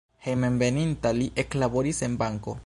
Hejmenveninta 0.27 1.11
li 1.19 1.27
eklaboris 1.45 2.03
en 2.09 2.17
banko. 2.25 2.59